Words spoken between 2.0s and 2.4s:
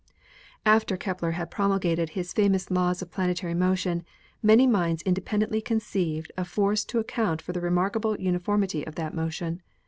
his